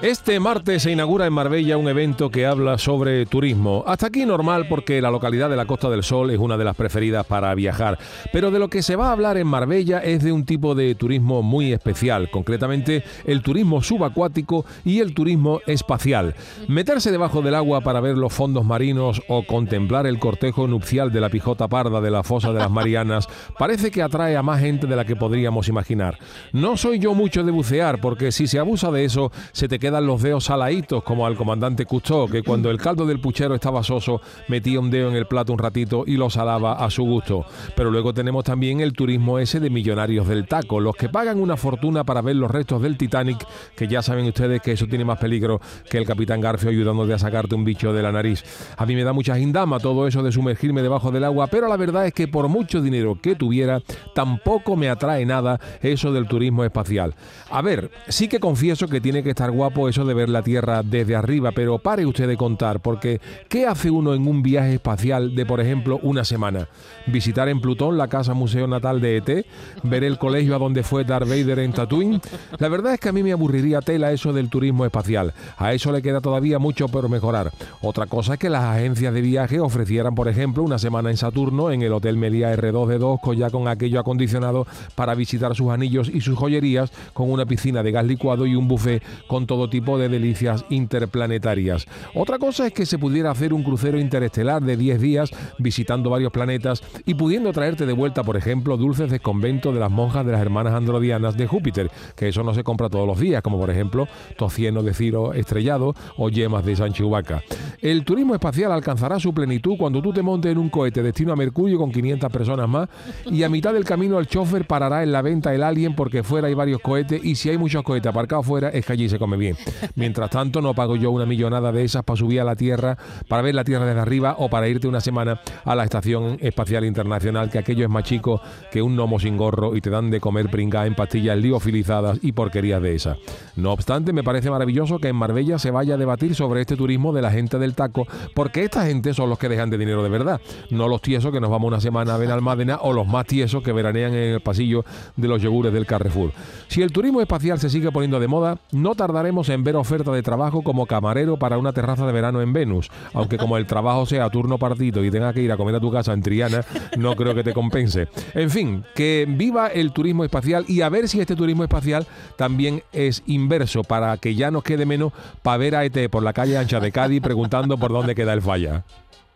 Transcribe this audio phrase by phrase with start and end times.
[0.00, 3.82] Este martes se inaugura en Marbella un evento que habla sobre turismo.
[3.84, 6.76] Hasta aquí normal porque la localidad de la Costa del Sol es una de las
[6.76, 7.98] preferidas para viajar.
[8.32, 10.94] Pero de lo que se va a hablar en Marbella es de un tipo de
[10.94, 16.36] turismo muy especial, concretamente el turismo subacuático y el turismo espacial.
[16.68, 21.22] Meterse debajo del agua para ver los fondos marinos o contemplar el cortejo nupcial de
[21.22, 23.26] la pijota parda de la fosa de las Marianas
[23.58, 26.20] parece que atrae a más gente de la que podríamos imaginar.
[26.52, 29.87] No soy yo mucho de bucear porque si se abusa de eso se te queda
[29.88, 33.82] quedan los dedos saladitos, como al comandante Custó, que cuando el caldo del puchero estaba
[33.82, 37.46] soso, metía un dedo en el plato un ratito y lo salaba a su gusto.
[37.74, 41.56] Pero luego tenemos también el turismo ese de millonarios del taco, los que pagan una
[41.56, 45.18] fortuna para ver los restos del Titanic, que ya saben ustedes que eso tiene más
[45.18, 48.44] peligro que el capitán Garfio ayudándote a sacarte un bicho de la nariz.
[48.76, 51.78] A mí me da mucha gindama todo eso de sumergirme debajo del agua, pero la
[51.78, 53.80] verdad es que por mucho dinero que tuviera,
[54.14, 57.14] tampoco me atrae nada eso del turismo espacial.
[57.50, 60.82] A ver, sí que confieso que tiene que estar guapo eso de ver la Tierra
[60.82, 65.34] desde arriba, pero pare usted de contar, porque ¿qué hace uno en un viaje espacial
[65.34, 66.68] de, por ejemplo, una semana?
[67.06, 69.46] ¿Visitar en Plutón la casa museo natal de ET?
[69.82, 72.20] ¿Ver el colegio a donde fue Darth Vader en Tatooine?
[72.58, 75.34] La verdad es que a mí me aburriría tela eso del turismo espacial.
[75.58, 77.52] A eso le queda todavía mucho por mejorar.
[77.82, 81.70] Otra cosa es que las agencias de viaje ofrecieran, por ejemplo, una semana en Saturno
[81.70, 86.36] en el Hotel Meliá R2D2 ya con aquello acondicionado para visitar sus anillos y sus
[86.36, 90.64] joyerías con una piscina de gas licuado y un buffet con todo tipo de delicias
[90.70, 91.86] interplanetarias.
[92.14, 96.32] Otra cosa es que se pudiera hacer un crucero interestelar de 10 días visitando varios
[96.32, 100.32] planetas y pudiendo traerte de vuelta, por ejemplo, dulces de convento de las monjas de
[100.32, 103.70] las hermanas androdianas de Júpiter, que eso no se compra todos los días, como por
[103.70, 107.42] ejemplo tocieno de ciro estrellado o yemas de Sanchihuaca.
[107.80, 111.36] El turismo espacial alcanzará su plenitud cuando tú te montes en un cohete destino a
[111.36, 112.88] Mercurio con 500 personas más
[113.30, 116.48] y a mitad del camino el chofer parará en la venta el alien porque fuera
[116.48, 119.36] hay varios cohetes y si hay muchos cohetes aparcados fuera es que allí se come
[119.36, 119.56] bien.
[119.94, 122.96] Mientras tanto, no pago yo una millonada de esas para subir a la Tierra,
[123.28, 126.84] para ver la Tierra desde arriba o para irte una semana a la Estación Espacial
[126.84, 130.20] Internacional, que aquello es más chico que un gnomo sin gorro y te dan de
[130.20, 133.18] comer pringá en pastillas liofilizadas y porquerías de esas.
[133.56, 137.12] No obstante, me parece maravilloso que en Marbella se vaya a debatir sobre este turismo
[137.12, 140.08] de la gente del taco, porque esta gente son los que dejan de dinero de
[140.08, 140.40] verdad,
[140.70, 143.72] no los tiesos que nos vamos una semana a Benalmádena o los más tiesos que
[143.72, 144.84] veranean en el pasillo
[145.16, 146.32] de los yogures del Carrefour.
[146.68, 150.22] Si el turismo espacial se sigue poniendo de moda, no tardaremos en ver oferta de
[150.22, 154.30] trabajo como camarero para una terraza de verano en Venus, aunque como el trabajo sea
[154.30, 156.64] turno partido y tenga que ir a comer a tu casa en Triana,
[156.96, 158.08] no creo que te compense.
[158.34, 162.82] En fin, que viva el turismo espacial y a ver si este turismo espacial también
[162.92, 166.58] es inverso, para que ya nos quede menos para ver a ET por la calle
[166.58, 168.84] ancha de Cádiz preguntando por dónde queda el falla.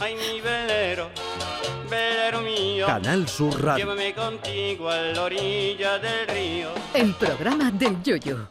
[0.00, 1.08] Ay, mi velero,
[1.88, 2.86] velero mío.
[2.86, 3.84] Canal Sur Radio.
[3.84, 6.68] Llévame contigo a la orilla del río.
[6.94, 8.48] El programa del Yoyo.